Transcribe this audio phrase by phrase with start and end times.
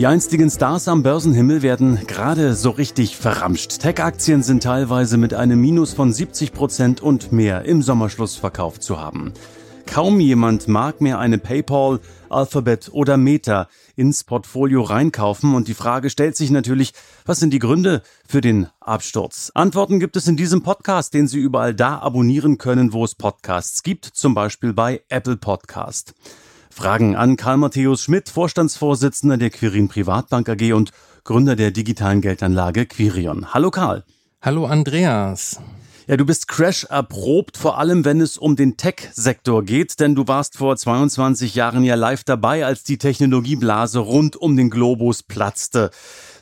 [0.00, 3.80] Die einstigen Stars am Börsenhimmel werden gerade so richtig verramscht.
[3.80, 9.34] Tech-Aktien sind teilweise mit einem Minus von 70 Prozent und mehr im Sommerschlussverkauf zu haben.
[9.84, 16.08] Kaum jemand mag mehr eine PayPal, Alphabet oder Meta ins Portfolio reinkaufen und die Frage
[16.08, 16.94] stellt sich natürlich,
[17.26, 19.52] was sind die Gründe für den Absturz?
[19.52, 23.82] Antworten gibt es in diesem Podcast, den Sie überall da abonnieren können, wo es Podcasts
[23.82, 26.14] gibt, zum Beispiel bei Apple Podcast.
[26.70, 30.92] Fragen an Karl Matthäus Schmidt, Vorstandsvorsitzender der Quirin Privatbank AG und
[31.24, 33.52] Gründer der digitalen Geldanlage Quirion.
[33.52, 34.04] Hallo Karl.
[34.40, 35.60] Hallo Andreas.
[36.06, 40.26] Ja, du bist Crash erprobt, vor allem wenn es um den Tech-Sektor geht, denn du
[40.26, 45.90] warst vor 22 Jahren ja live dabei, als die Technologieblase rund um den Globus platzte.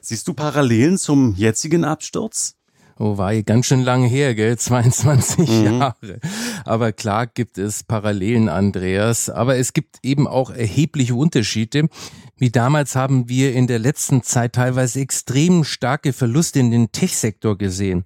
[0.01, 2.58] Siehst du Parallelen zum jetzigen Absturz?
[3.01, 4.59] Oh, war ganz schön lange her, gell?
[4.59, 5.65] 22 mhm.
[5.65, 6.21] Jahre.
[6.65, 9.31] Aber klar gibt es Parallelen, Andreas.
[9.31, 11.89] Aber es gibt eben auch erhebliche Unterschiede.
[12.37, 17.57] Wie damals haben wir in der letzten Zeit teilweise extrem starke Verluste in den Tech-Sektor
[17.57, 18.05] gesehen.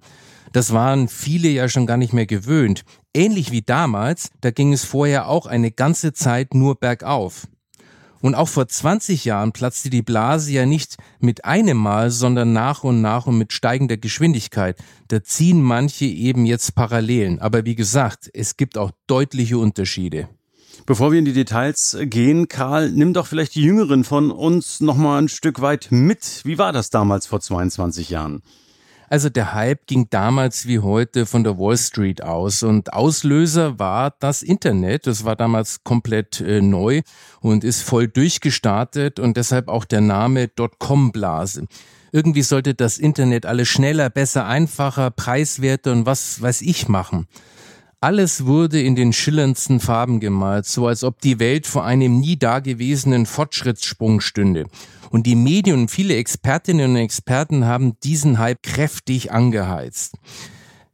[0.51, 2.83] Das waren viele ja schon gar nicht mehr gewöhnt.
[3.15, 7.47] Ähnlich wie damals, da ging es vorher auch eine ganze Zeit nur bergauf.
[8.23, 12.85] Und auch vor 20 Jahren platzte die Blase ja nicht mit einem Mal, sondern nach
[12.85, 14.77] und nach und mit steigender Geschwindigkeit.
[15.09, 17.39] Da ziehen manche eben jetzt Parallelen.
[17.39, 20.29] Aber wie gesagt, es gibt auch deutliche Unterschiede.
[20.85, 24.95] Bevor wir in die Details gehen, Karl, nimm doch vielleicht die Jüngeren von uns noch
[24.95, 26.43] mal ein Stück weit mit.
[26.45, 28.41] Wie war das damals vor 22 Jahren?
[29.13, 34.15] Also der Hype ging damals wie heute von der Wall Street aus und Auslöser war
[34.19, 35.05] das Internet.
[35.05, 37.03] Das war damals komplett äh, neu
[37.39, 41.67] und ist voll durchgestartet und deshalb auch der Name Dotcom-Blase.
[42.11, 47.27] Irgendwie sollte das Internet alles schneller, besser, einfacher, preiswerter und was weiß ich machen.
[48.03, 52.35] Alles wurde in den schillerndsten Farben gemalt, so als ob die Welt vor einem nie
[52.35, 54.65] dagewesenen Fortschrittssprung stünde.
[55.09, 60.17] Und die Medien und viele Expertinnen und Experten haben diesen Hype kräftig angeheizt.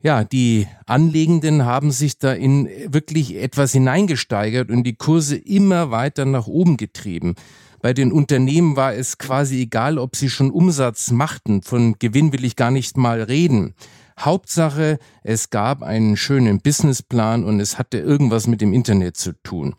[0.04, 6.26] Ja, die Anlegenden haben sich da in wirklich etwas hineingesteigert und die Kurse immer weiter
[6.26, 7.34] nach oben getrieben.
[7.82, 11.64] Bei den Unternehmen war es quasi egal, ob sie schon Umsatz machten.
[11.64, 13.74] Von Gewinn will ich gar nicht mal reden.
[14.20, 19.76] Hauptsache, es gab einen schönen Businessplan und es hatte irgendwas mit dem Internet zu tun.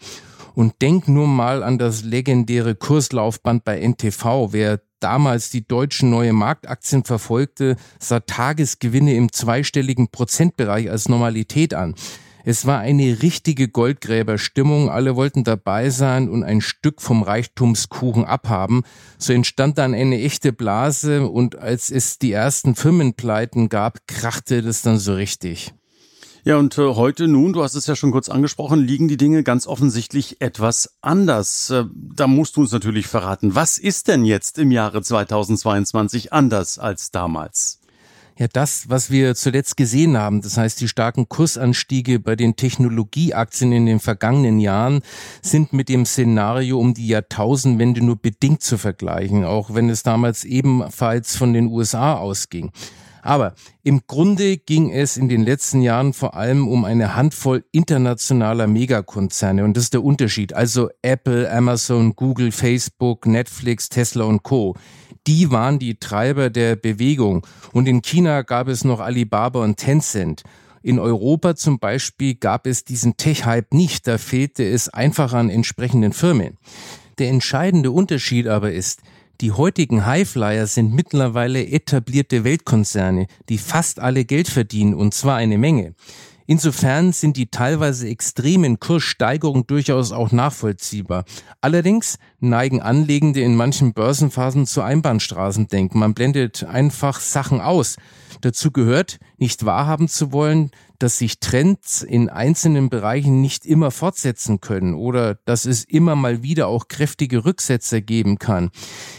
[0.55, 4.53] Und denk nur mal an das legendäre Kurslaufband bei NTV.
[4.53, 11.95] Wer damals die deutschen neue Marktaktien verfolgte, sah Tagesgewinne im zweistelligen Prozentbereich als Normalität an.
[12.45, 14.91] Es war eine richtige Goldgräberstimmung.
[14.91, 18.83] Alle wollten dabei sein und ein Stück vom Reichtumskuchen abhaben.
[19.19, 24.83] So entstand dann eine echte Blase und als es die ersten Firmenpleiten gab, krachte das
[24.83, 25.75] dann so richtig.
[26.43, 29.43] Ja, und äh, heute nun, du hast es ja schon kurz angesprochen, liegen die Dinge
[29.43, 31.69] ganz offensichtlich etwas anders.
[31.69, 36.79] Äh, da musst du uns natürlich verraten, was ist denn jetzt im Jahre 2022 anders
[36.79, 37.80] als damals?
[38.41, 43.71] Ja, das, was wir zuletzt gesehen haben, das heißt die starken Kursanstiege bei den Technologieaktien
[43.71, 45.03] in den vergangenen Jahren,
[45.43, 50.45] sind mit dem Szenario um die Jahrtausendwende nur bedingt zu vergleichen, auch wenn es damals
[50.45, 52.71] ebenfalls von den USA ausging.
[53.23, 58.67] Aber im Grunde ging es in den letzten Jahren vor allem um eine Handvoll internationaler
[58.67, 60.53] Megakonzerne und das ist der Unterschied.
[60.53, 64.75] Also Apple, Amazon, Google, Facebook, Netflix, Tesla und Co
[65.27, 67.47] die waren die Treiber der Bewegung.
[67.73, 70.43] Und in China gab es noch Alibaba und Tencent.
[70.83, 76.13] In Europa zum Beispiel gab es diesen Tech-Hype nicht, da fehlte es einfach an entsprechenden
[76.13, 76.57] Firmen.
[77.19, 79.03] Der entscheidende Unterschied aber ist,
[79.41, 85.57] die heutigen Highflyer sind mittlerweile etablierte Weltkonzerne, die fast alle Geld verdienen, und zwar eine
[85.57, 85.95] Menge.
[86.47, 91.25] Insofern sind die teilweise extremen Kurssteigerungen durchaus auch nachvollziehbar.
[91.61, 96.01] Allerdings neigen Anlegende in manchen Börsenphasen zu Einbahnstraßendenken.
[96.01, 97.97] Man blendet einfach Sachen aus.
[98.41, 100.71] Dazu gehört, nicht wahrhaben zu wollen,
[101.01, 106.43] dass sich Trends in einzelnen Bereichen nicht immer fortsetzen können oder dass es immer mal
[106.43, 108.71] wieder auch kräftige Rücksetzer geben kann.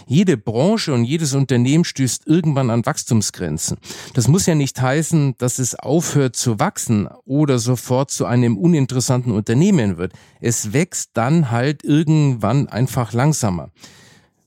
[0.06, 3.77] Jede Branche und jedes Unternehmen stößt irgendwann an Wachstumsgrenzen.
[4.13, 9.31] Das muss ja nicht heißen, dass es aufhört zu wachsen oder sofort zu einem uninteressanten
[9.31, 10.13] Unternehmen wird.
[10.39, 13.72] Es wächst dann halt irgendwann einfach langsamer.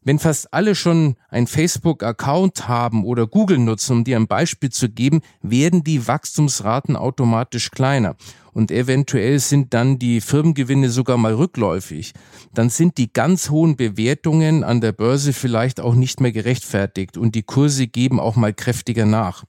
[0.07, 4.91] Wenn fast alle schon ein Facebook-Account haben oder Google nutzen, um dir ein Beispiel zu
[4.91, 8.15] geben, werden die Wachstumsraten automatisch kleiner.
[8.53, 12.13] Und eventuell sind dann die Firmengewinne sogar mal rückläufig.
[12.53, 17.35] Dann sind die ganz hohen Bewertungen an der Börse vielleicht auch nicht mehr gerechtfertigt und
[17.35, 19.45] die Kurse geben auch mal kräftiger nach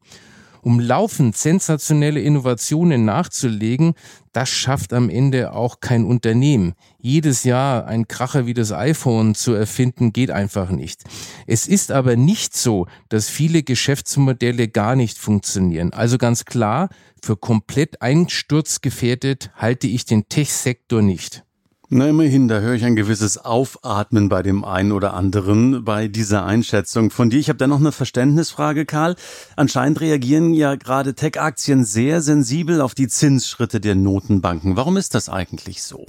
[0.65, 3.93] um laufend sensationelle Innovationen nachzulegen,
[4.33, 6.73] das schafft am Ende auch kein Unternehmen.
[6.97, 11.03] Jedes Jahr ein Kracher wie das iPhone zu erfinden, geht einfach nicht.
[11.45, 15.93] Es ist aber nicht so, dass viele Geschäftsmodelle gar nicht funktionieren.
[15.93, 16.89] Also ganz klar,
[17.21, 21.44] für komplett einsturzgefährdet halte ich den Tech-Sektor nicht.
[21.89, 26.43] Na immerhin, da höre ich ein gewisses Aufatmen bei dem einen oder anderen bei dieser
[26.43, 27.39] Einschätzung von dir.
[27.39, 29.15] Ich habe da noch eine Verständnisfrage, Karl.
[29.55, 34.75] Anscheinend reagieren ja gerade Tech-Aktien sehr sensibel auf die Zinsschritte der Notenbanken.
[34.75, 36.07] Warum ist das eigentlich so?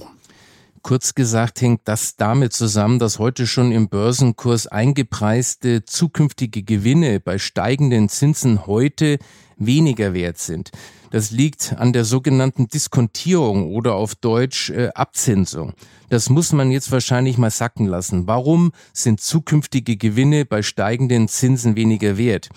[0.81, 7.37] Kurz gesagt hängt das damit zusammen, dass heute schon im Börsenkurs eingepreiste zukünftige Gewinne bei
[7.37, 9.19] steigenden Zinsen heute
[9.57, 10.71] weniger wert sind.
[11.11, 15.73] Das liegt an der sogenannten Diskontierung oder auf Deutsch äh, Abzinsung.
[16.09, 18.27] Das muss man jetzt wahrscheinlich mal sacken lassen.
[18.27, 22.49] Warum sind zukünftige Gewinne bei steigenden Zinsen weniger wert?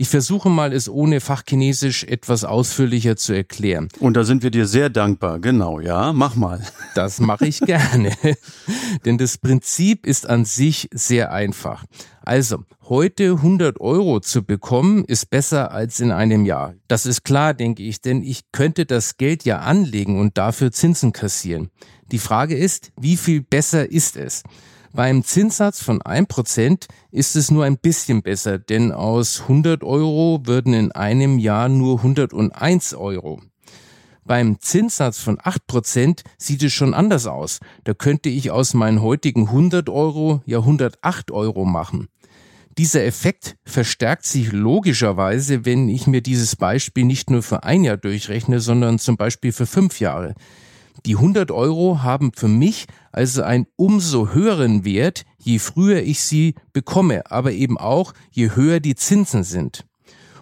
[0.00, 3.88] Ich versuche mal, es ohne Fachchinesisch etwas ausführlicher zu erklären.
[3.98, 5.40] Und da sind wir dir sehr dankbar.
[5.40, 6.64] Genau, ja, mach mal.
[6.94, 8.10] Das mache ich gerne.
[9.04, 11.84] Denn das Prinzip ist an sich sehr einfach.
[12.22, 16.72] Also, heute 100 Euro zu bekommen, ist besser als in einem Jahr.
[16.88, 21.12] Das ist klar, denke ich, denn ich könnte das Geld ja anlegen und dafür Zinsen
[21.12, 21.68] kassieren.
[22.10, 24.44] Die Frage ist, wie viel besser ist es?
[24.92, 30.74] Beim Zinssatz von 1% ist es nur ein bisschen besser, denn aus 100 Euro würden
[30.74, 33.40] in einem Jahr nur 101 Euro.
[34.24, 37.60] Beim Zinssatz von 8% sieht es schon anders aus.
[37.84, 42.08] Da könnte ich aus meinen heutigen 100 Euro ja 108 Euro machen.
[42.76, 47.96] Dieser Effekt verstärkt sich logischerweise, wenn ich mir dieses Beispiel nicht nur für ein Jahr
[47.96, 50.34] durchrechne, sondern zum Beispiel für fünf Jahre.
[51.06, 56.54] Die 100 Euro haben für mich also einen umso höheren Wert, je früher ich sie
[56.72, 59.86] bekomme, aber eben auch, je höher die Zinsen sind.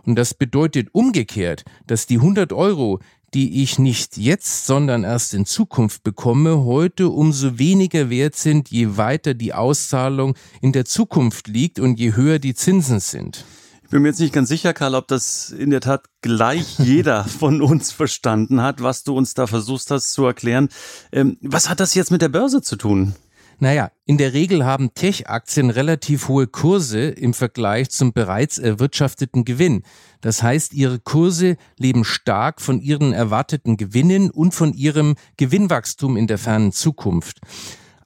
[0.05, 2.99] Und das bedeutet umgekehrt, dass die 100 Euro,
[3.35, 8.97] die ich nicht jetzt, sondern erst in Zukunft bekomme, heute umso weniger wert sind, je
[8.97, 13.45] weiter die Auszahlung in der Zukunft liegt und je höher die Zinsen sind.
[13.89, 17.25] Ich bin mir jetzt nicht ganz sicher, Karl, ob das in der Tat gleich jeder
[17.25, 20.69] von uns verstanden hat, was du uns da versuchst hast zu erklären.
[21.11, 23.15] Ähm, was hat das jetzt mit der Börse zu tun?
[23.61, 29.85] Naja, in der Regel haben Tech-Aktien relativ hohe Kurse im Vergleich zum bereits erwirtschafteten Gewinn.
[30.21, 36.27] Das heißt, ihre Kurse leben stark von ihren erwarteten Gewinnen und von ihrem Gewinnwachstum in
[36.27, 37.39] der fernen Zukunft.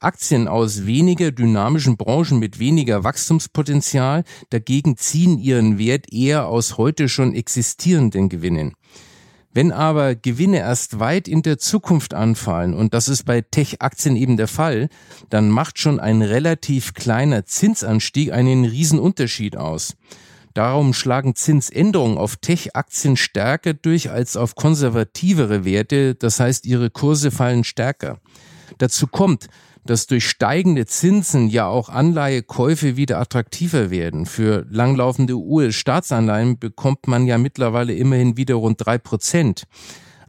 [0.03, 7.09] Aktien aus weniger dynamischen Branchen mit weniger Wachstumspotenzial dagegen ziehen ihren Wert eher aus heute
[7.09, 8.73] schon existierenden Gewinnen.
[9.55, 14.35] Wenn aber Gewinne erst weit in der Zukunft anfallen, und das ist bei Tech-Aktien eben
[14.35, 14.89] der Fall,
[15.29, 19.95] dann macht schon ein relativ kleiner Zinsanstieg einen Riesenunterschied aus.
[20.55, 27.29] Darum schlagen Zinsänderungen auf Tech-Aktien stärker durch als auf konservativere Werte, das heißt ihre Kurse
[27.29, 28.19] fallen stärker.
[28.79, 29.47] Dazu kommt,
[29.85, 34.25] dass durch steigende Zinsen ja auch Anleihekäufe wieder attraktiver werden.
[34.25, 39.63] Für langlaufende US-Staatsanleihen bekommt man ja mittlerweile immerhin wieder rund drei Prozent.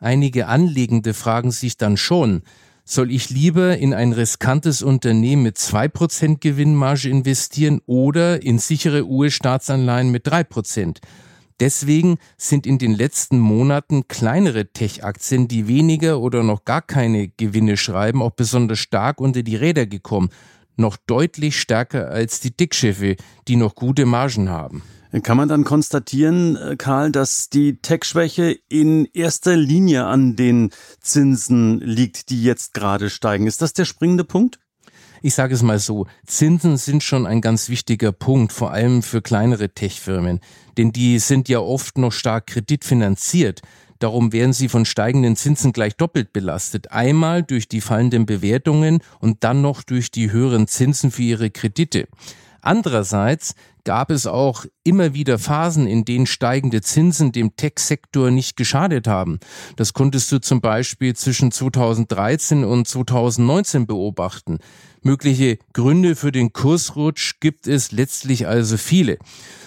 [0.00, 2.42] Einige Anlegende fragen sich dann schon,
[2.84, 9.06] soll ich lieber in ein riskantes Unternehmen mit zwei Prozent Gewinnmarge investieren oder in sichere
[9.06, 11.00] US-Staatsanleihen mit drei Prozent?
[11.60, 17.76] Deswegen sind in den letzten Monaten kleinere Tech-Aktien, die weniger oder noch gar keine Gewinne
[17.76, 20.30] schreiben, auch besonders stark unter die Räder gekommen.
[20.76, 24.82] Noch deutlich stärker als die Dickschiffe, die noch gute Margen haben.
[25.22, 30.70] Kann man dann konstatieren, äh, Karl, dass die Tech-Schwäche in erster Linie an den
[31.00, 33.46] Zinsen liegt, die jetzt gerade steigen?
[33.46, 34.58] Ist das der springende Punkt?
[35.26, 39.22] Ich sage es mal so, Zinsen sind schon ein ganz wichtiger Punkt, vor allem für
[39.22, 40.40] kleinere Tech-Firmen,
[40.76, 43.62] denn die sind ja oft noch stark kreditfinanziert.
[44.00, 46.92] Darum werden sie von steigenden Zinsen gleich doppelt belastet.
[46.92, 52.06] Einmal durch die fallenden Bewertungen und dann noch durch die höheren Zinsen für ihre Kredite.
[52.64, 53.54] Andererseits
[53.84, 59.38] gab es auch immer wieder Phasen, in denen steigende Zinsen dem Tech-Sektor nicht geschadet haben.
[59.76, 64.60] Das konntest du zum Beispiel zwischen 2013 und 2019 beobachten.
[65.02, 69.18] Mögliche Gründe für den Kursrutsch gibt es letztlich also viele.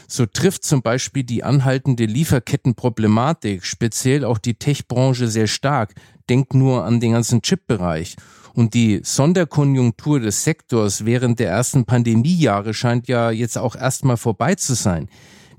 [0.07, 5.93] So trifft zum Beispiel die anhaltende Lieferkettenproblematik speziell auch die Tech-Branche sehr stark.
[6.27, 8.15] Denkt nur an den ganzen Chip-Bereich.
[8.57, 14.55] Und die Sonderkonjunktur des Sektors während der ersten Pandemiejahre scheint ja jetzt auch erstmal vorbei
[14.55, 15.09] zu sein.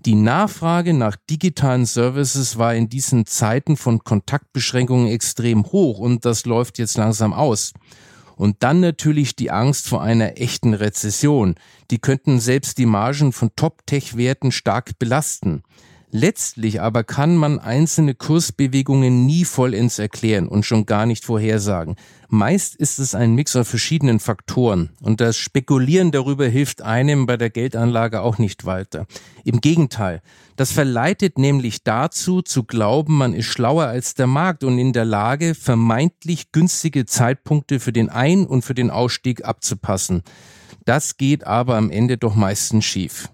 [0.05, 6.45] Die Nachfrage nach digitalen Services war in diesen Zeiten von Kontaktbeschränkungen extrem hoch und das
[6.45, 7.73] läuft jetzt langsam aus.
[8.35, 11.55] Und dann natürlich die Angst vor einer echten Rezession.
[11.93, 15.63] Die könnten selbst die Margen von Top-Tech-Werten stark belasten.
[16.11, 21.97] Letztlich aber kann man einzelne Kursbewegungen nie vollends erklären und schon gar nicht vorhersagen.
[22.31, 27.37] Meist ist es ein Mix aus verschiedenen Faktoren und das Spekulieren darüber hilft einem bei
[27.37, 29.07] der Geldanlage auch nicht weiter.
[29.45, 30.23] Im Gegenteil,
[30.57, 35.05] das verleitet nämlich dazu zu glauben, man ist schlauer als der Markt und in der
[35.05, 40.23] Lage, vermeintlich günstige Zeitpunkte für den Ein- und für den Ausstieg abzupassen.
[40.87, 43.29] Das geht aber am Ende doch meistens schief.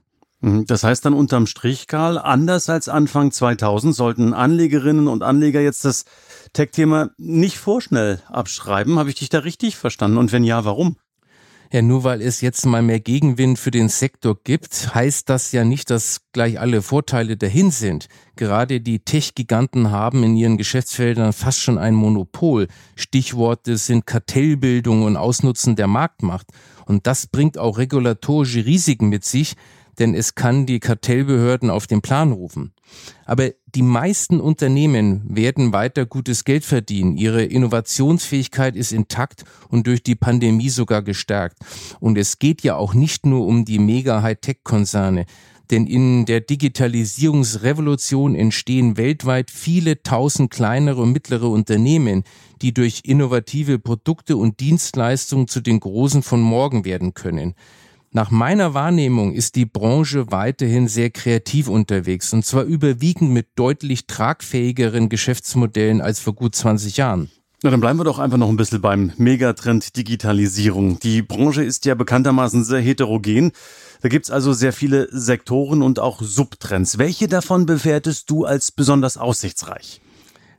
[0.44, 0.66] Mhm.
[0.66, 5.86] Das heißt dann unterm Strich, Karl, anders als Anfang 2000 sollten Anlegerinnen und Anleger jetzt
[5.86, 6.04] das
[6.52, 8.98] Tech-Thema nicht vorschnell abschreiben.
[8.98, 10.18] Habe ich dich da richtig verstanden?
[10.18, 10.96] Und wenn ja, warum?
[11.72, 15.64] Ja, nur weil es jetzt mal mehr Gegenwind für den Sektor gibt, heißt das ja
[15.64, 18.06] nicht, dass gleich alle Vorteile dahin sind.
[18.36, 22.68] Gerade die Tech-Giganten haben in ihren Geschäftsfeldern fast schon ein Monopol.
[22.96, 26.46] Stichworte sind Kartellbildung und Ausnutzen der Marktmacht.
[26.84, 29.56] Und das bringt auch regulatorische Risiken mit sich,
[29.98, 32.72] denn es kann die Kartellbehörden auf den Plan rufen.
[33.24, 37.16] Aber die meisten Unternehmen werden weiter gutes Geld verdienen.
[37.16, 41.58] Ihre Innovationsfähigkeit ist intakt und durch die Pandemie sogar gestärkt.
[42.00, 45.26] Und es geht ja auch nicht nur um die mega Hightech-Konzerne.
[45.70, 52.24] Denn in der Digitalisierungsrevolution entstehen weltweit viele tausend kleinere und mittlere Unternehmen,
[52.60, 57.54] die durch innovative Produkte und Dienstleistungen zu den Großen von morgen werden können.
[58.16, 64.06] Nach meiner Wahrnehmung ist die Branche weiterhin sehr kreativ unterwegs und zwar überwiegend mit deutlich
[64.06, 67.28] tragfähigeren Geschäftsmodellen als vor gut 20 Jahren.
[67.64, 71.00] Na, dann bleiben wir doch einfach noch ein bisschen beim Megatrend Digitalisierung.
[71.00, 73.50] Die Branche ist ja bekanntermaßen sehr heterogen.
[74.00, 76.98] Da gibt's also sehr viele Sektoren und auch Subtrends.
[76.98, 80.00] Welche davon bewertest du als besonders aussichtsreich?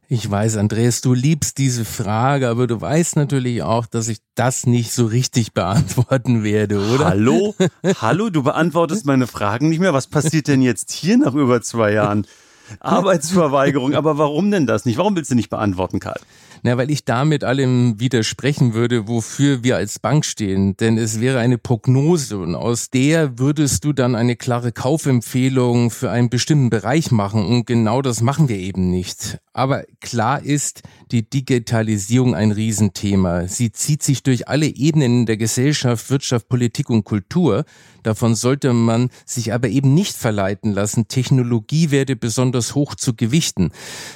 [0.07, 4.67] Ich weiß, Andreas, du liebst diese Frage, aber du weißt natürlich auch, dass ich das
[4.67, 7.05] nicht so richtig beantworten werde, oder?
[7.05, 7.55] Hallo?
[8.01, 9.95] Hallo, du beantwortest meine Fragen nicht mehr.
[9.95, 12.27] Was passiert denn jetzt hier nach über zwei Jahren?
[12.79, 14.97] Arbeitsverweigerung, aber warum denn das nicht?
[14.97, 16.19] Warum willst du nicht beantworten, Karl?
[16.65, 20.75] Na, weil ich damit allem widersprechen würde, wofür wir als Bank stehen.
[20.77, 26.09] Denn es wäre eine Prognose und aus der würdest du dann eine klare Kaufempfehlung für
[26.09, 27.45] einen bestimmten Bereich machen.
[27.45, 29.37] Und genau das machen wir eben nicht.
[29.53, 30.81] Aber klar ist,
[31.11, 33.47] die Digitalisierung ein Riesenthema.
[33.47, 37.63] Sie zieht sich durch alle Ebenen der Gesellschaft, Wirtschaft, Politik und Kultur.
[38.05, 43.71] Davon sollte man sich aber eben nicht verleiten lassen, Technologie werde besonders hoch zu gewichten.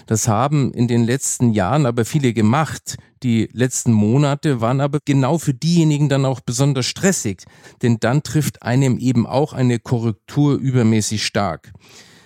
[0.05, 2.95] Das haben in den letzten Jahren aber viele gemacht.
[3.21, 7.43] Die letzten Monate waren aber genau für diejenigen dann auch besonders stressig,
[7.81, 11.73] denn dann trifft einem eben auch eine Korrektur übermäßig stark.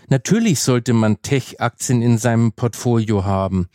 [0.10, 3.70] Natürlich sollte man Tech-Aktien in seinem Portfolio haben.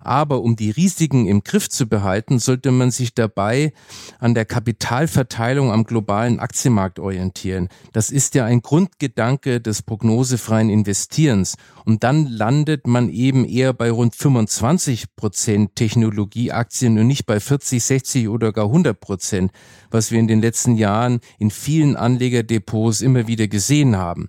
[0.00, 3.72] Aber um die Risiken im Griff zu behalten, sollte man sich dabei
[4.18, 7.68] an der Kapitalverteilung am globalen Aktienmarkt orientieren.
[7.92, 11.56] Das ist ja ein Grundgedanke des prognosefreien Investierens.
[11.84, 17.82] Und dann landet man eben eher bei rund 25 Prozent Technologieaktien und nicht bei 40,
[17.82, 19.52] 60 oder gar 100 Prozent,
[19.90, 24.28] was wir in den letzten Jahren in vielen Anlegerdepots immer wieder gesehen haben.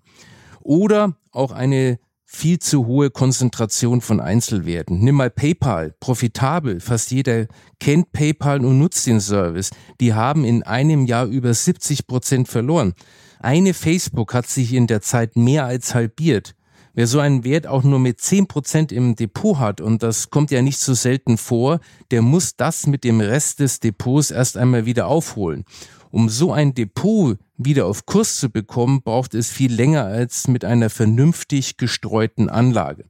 [0.62, 5.00] Oder auch eine viel zu hohe Konzentration von Einzelwerten.
[5.00, 6.82] Nimm mal PayPal, profitabel.
[6.82, 7.48] Fast jeder
[7.80, 9.72] kennt PayPal und nutzt den Service.
[10.02, 12.94] Die haben in einem Jahr über 70 Prozent verloren.
[13.40, 16.54] Eine Facebook hat sich in der Zeit mehr als halbiert.
[16.94, 20.52] Wer so einen Wert auch nur mit 10 Prozent im Depot hat, und das kommt
[20.52, 21.80] ja nicht so selten vor,
[22.12, 25.64] der muss das mit dem Rest des Depots erst einmal wieder aufholen.
[26.18, 30.66] Um so ein Depot wieder auf Kurs zu bekommen, braucht es viel länger als mit
[30.66, 33.06] einer vernünftig gestreuten Anlage.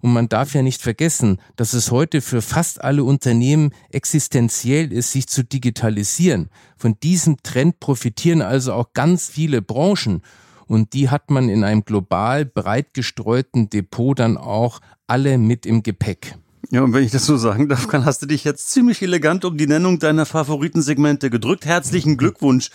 [0.00, 5.12] Und man darf ja nicht vergessen, dass es heute für fast alle Unternehmen existenziell ist,
[5.12, 6.50] sich zu digitalisieren.
[6.76, 10.22] Von diesem Trend profitieren also auch ganz viele Branchen.
[10.66, 15.84] Und die hat man in einem global breit gestreuten Depot dann auch alle mit im
[15.84, 16.36] Gepäck.
[16.72, 19.44] Ja, und wenn ich das so sagen darf, dann hast du dich jetzt ziemlich elegant
[19.44, 21.66] um die Nennung deiner Favoritensegmente gedrückt.
[21.66, 22.70] Herzlichen Glückwunsch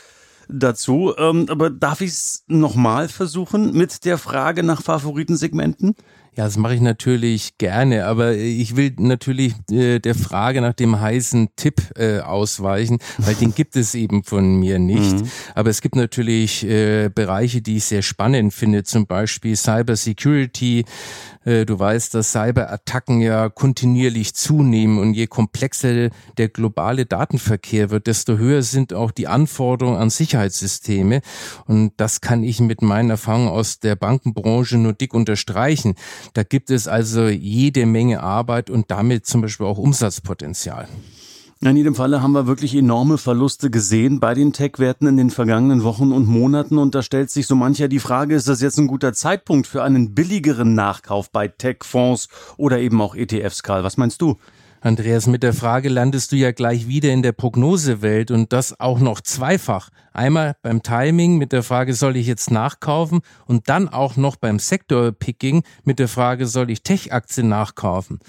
[0.50, 1.14] dazu.
[1.18, 5.96] Ähm, aber darf ich es nochmal versuchen mit der Frage nach Favoritensegmenten?
[6.38, 11.00] Ja, das mache ich natürlich gerne, aber ich will natürlich äh, der Frage nach dem
[11.02, 15.20] heißen Tipp äh, ausweichen, weil den gibt es eben von mir nicht.
[15.20, 15.32] Mhm.
[15.56, 20.86] Aber es gibt natürlich äh, Bereiche, die ich sehr spannend finde, zum Beispiel Cyber Security.
[21.44, 28.06] Äh, du weißt, dass Cyberattacken ja kontinuierlich zunehmen und je komplexer der globale Datenverkehr wird,
[28.06, 31.22] desto höher sind auch die Anforderungen an Sicherheitssysteme.
[31.66, 35.96] Und das kann ich mit meinen Erfahrungen aus der Bankenbranche nur dick unterstreichen.
[36.34, 40.88] Da gibt es also jede Menge Arbeit und damit zum Beispiel auch Umsatzpotenzial.
[41.60, 45.82] In jedem Falle haben wir wirklich enorme Verluste gesehen bei den Tech-Werten in den vergangenen
[45.84, 46.78] Wochen und Monaten.
[46.78, 49.82] Und da stellt sich so mancher die Frage, ist das jetzt ein guter Zeitpunkt für
[49.82, 53.84] einen billigeren Nachkauf bei Tech-Fonds oder eben auch ETFs, Karl?
[53.84, 54.38] Was meinst du?
[54.80, 59.00] Andreas, mit der Frage landest du ja gleich wieder in der Prognosewelt und das auch
[59.00, 59.90] noch zweifach.
[60.14, 64.60] Einmal beim Timing mit der Frage, soll ich jetzt nachkaufen und dann auch noch beim
[64.60, 68.20] Sektor-Picking mit der Frage, soll ich Tech-Aktien nachkaufen.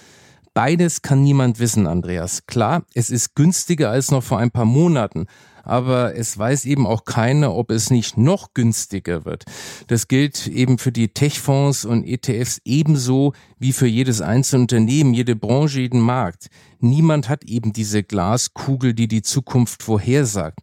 [0.54, 2.46] Beides kann niemand wissen, Andreas.
[2.46, 5.26] Klar, es ist günstiger als noch vor ein paar Monaten
[5.68, 9.44] aber es weiß eben auch keiner, ob es nicht noch günstiger wird.
[9.86, 15.36] Das gilt eben für die Tech-Fonds und ETFs ebenso wie für jedes einzelne Unternehmen, jede
[15.36, 16.48] Branche, jeden Markt.
[16.80, 20.60] Niemand hat eben diese Glaskugel, die die Zukunft vorhersagt.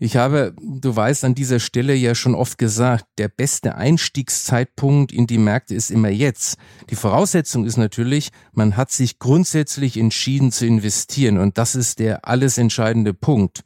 [0.00, 5.26] Ich habe, du weißt, an dieser Stelle ja schon oft gesagt, der beste Einstiegszeitpunkt in
[5.26, 6.56] die Märkte ist immer jetzt.
[6.90, 12.26] Die Voraussetzung ist natürlich, man hat sich grundsätzlich entschieden zu investieren und das ist der
[12.26, 13.62] alles entscheidende Punkt.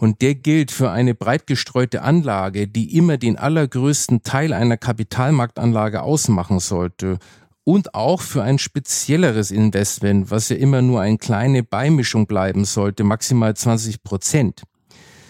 [0.00, 6.00] Und der gilt für eine breit gestreute Anlage, die immer den allergrößten Teil einer Kapitalmarktanlage
[6.00, 7.18] ausmachen sollte.
[7.64, 13.04] Und auch für ein spezielleres Investment, was ja immer nur eine kleine Beimischung bleiben sollte,
[13.04, 14.62] maximal 20 Prozent.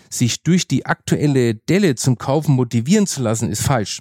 [0.08, 3.98] Sich durch die aktuelle Delle zum Kaufen motivieren zu lassen, ist falsch.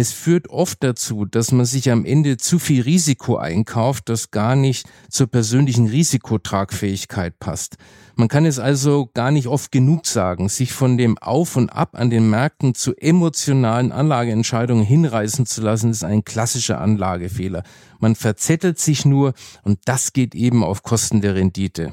[0.00, 4.54] Es führt oft dazu, dass man sich am Ende zu viel Risiko einkauft, das gar
[4.54, 7.78] nicht zur persönlichen Risikotragfähigkeit passt.
[8.14, 11.96] Man kann es also gar nicht oft genug sagen, sich von dem Auf und Ab
[11.98, 17.64] an den Märkten zu emotionalen Anlageentscheidungen hinreißen zu lassen, ist ein klassischer Anlagefehler.
[17.98, 21.92] Man verzettelt sich nur und das geht eben auf Kosten der Rendite.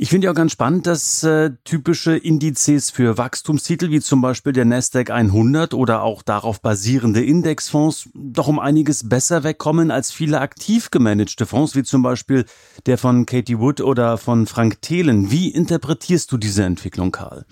[0.00, 4.52] Ich finde ja auch ganz spannend, dass äh, typische Indizes für Wachstumstitel wie zum Beispiel
[4.52, 10.40] der Nasdaq 100 oder auch darauf basierende Indexfonds doch um einiges besser wegkommen als viele
[10.40, 12.44] aktiv gemanagte Fonds wie zum Beispiel
[12.86, 15.32] der von Katie Wood oder von Frank Thelen.
[15.32, 17.44] Wie interpretierst du diese Entwicklung, Karl?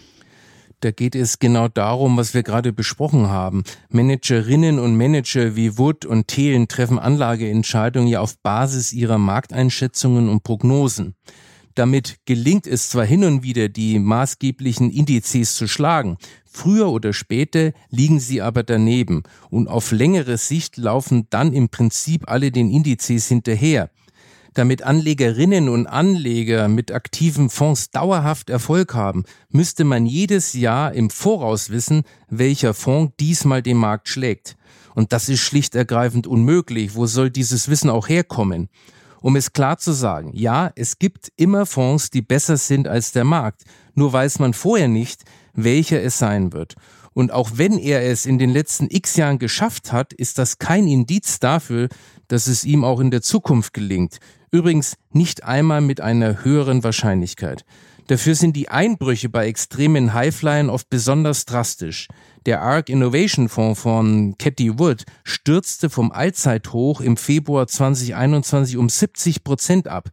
[0.79, 3.65] Da geht es genau darum, was wir gerade besprochen haben.
[3.89, 10.45] Managerinnen und Manager wie Wood und Thelen treffen Anlageentscheidungen ja auf Basis ihrer Markteinschätzungen und
[10.45, 11.17] Prognosen.
[11.77, 17.73] Damit gelingt es zwar hin und wieder, die maßgeblichen Indizes zu schlagen, früher oder später
[17.91, 23.29] liegen sie aber daneben und auf längere Sicht laufen dann im Prinzip alle den Indizes
[23.29, 23.91] hinterher.
[24.55, 31.11] Damit Anlegerinnen und Anleger mit aktiven Fonds dauerhaft Erfolg haben, müsste man jedes Jahr im
[31.11, 34.57] Voraus wissen, welcher Fonds diesmal den Markt schlägt.
[34.95, 36.95] Und das ist schlicht ergreifend unmöglich.
[36.95, 38.71] Wo soll dieses Wissen auch herkommen?
[39.27, 43.25] Um es klar zu sagen, ja, es gibt immer Fonds, die besser sind als der
[43.25, 43.65] Markt,
[43.97, 46.77] nur weiß man vorher nicht, welcher es sein wird.
[47.13, 50.87] Und auch wenn er es in den letzten x Jahren geschafft hat, ist das kein
[50.87, 51.89] Indiz dafür,
[52.29, 54.21] dass es ihm auch in der Zukunft gelingt.
[54.53, 57.65] Übrigens nicht einmal mit einer höheren Wahrscheinlichkeit.
[58.09, 62.07] Dafür sind die Einbrüche bei extremen Highflyern oft besonders drastisch.
[62.47, 69.43] Der ARC Innovation Fonds von Cathy Wood stürzte vom Allzeithoch im Februar 2021 um 70
[69.43, 70.11] Prozent ab.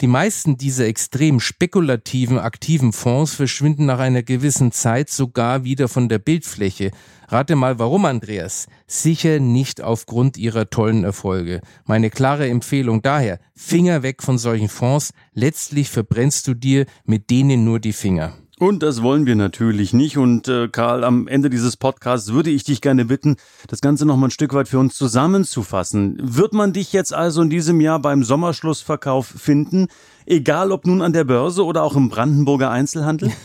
[0.00, 6.08] Die meisten dieser extrem spekulativen, aktiven Fonds verschwinden nach einer gewissen Zeit sogar wieder von
[6.08, 6.92] der Bildfläche.
[7.26, 8.68] Rate mal warum, Andreas.
[8.86, 11.62] Sicher nicht aufgrund ihrer tollen Erfolge.
[11.84, 15.12] Meine klare Empfehlung daher, Finger weg von solchen Fonds.
[15.32, 18.36] Letztlich verbrennst du dir mit denen nur die Finger.
[18.58, 20.18] Und das wollen wir natürlich nicht.
[20.18, 23.36] Und äh, Karl, am Ende dieses Podcasts würde ich dich gerne bitten,
[23.68, 26.18] das Ganze noch mal ein Stück weit für uns zusammenzufassen.
[26.20, 29.86] Wird man dich jetzt also in diesem Jahr beim Sommerschlussverkauf finden?
[30.26, 33.32] Egal ob nun an der Börse oder auch im Brandenburger Einzelhandel?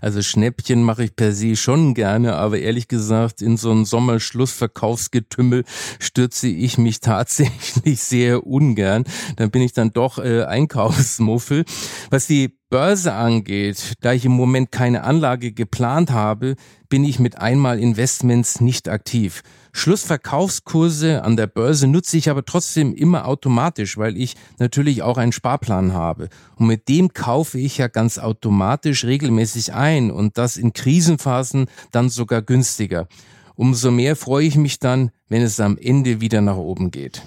[0.00, 5.64] Also Schnäppchen mache ich per se schon gerne, aber ehrlich gesagt, in so ein Sommerschlussverkaufsgetümmel
[6.00, 9.04] stürze ich mich tatsächlich sehr ungern.
[9.36, 11.64] Dann bin ich dann doch äh, Einkaufsmuffel.
[12.10, 16.56] Was die Börse angeht, da ich im Moment keine Anlage geplant habe,
[16.88, 19.42] bin ich mit einmal Investments nicht aktiv.
[19.74, 25.32] Schlussverkaufskurse an der Börse nutze ich aber trotzdem immer automatisch, weil ich natürlich auch einen
[25.32, 26.30] Sparplan habe.
[26.56, 32.08] Und mit dem kaufe ich ja ganz automatisch regelmäßig ein und das in Krisenphasen dann
[32.08, 33.06] sogar günstiger.
[33.54, 37.20] Umso mehr freue ich mich dann, wenn es am Ende wieder nach oben geht.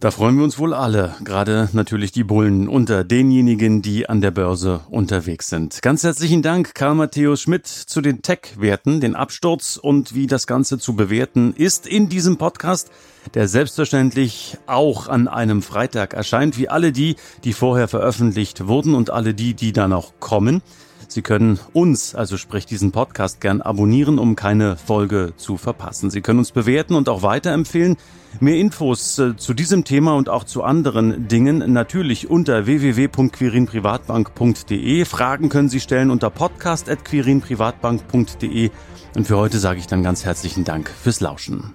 [0.00, 4.30] Da freuen wir uns wohl alle, gerade natürlich die Bullen unter denjenigen, die an der
[4.30, 5.82] Börse unterwegs sind.
[5.82, 10.78] Ganz herzlichen Dank, Karl Matthäus Schmidt, zu den Tech-Werten, den Absturz und wie das Ganze
[10.78, 12.90] zu bewerten ist in diesem Podcast,
[13.34, 19.10] der selbstverständlich auch an einem Freitag erscheint, wie alle die, die vorher veröffentlicht wurden und
[19.10, 20.62] alle die, die da noch kommen.
[21.10, 26.08] Sie können uns, also sprich diesen Podcast, gern abonnieren, um keine Folge zu verpassen.
[26.08, 27.96] Sie können uns bewerten und auch weiterempfehlen.
[28.38, 35.04] Mehr Infos äh, zu diesem Thema und auch zu anderen Dingen natürlich unter www.quirinprivatbank.de.
[35.04, 38.70] Fragen können Sie stellen unter podcast.quirinprivatbank.de.
[39.16, 41.74] Und für heute sage ich dann ganz herzlichen Dank fürs Lauschen.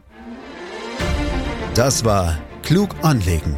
[1.74, 3.58] Das war Klug anlegen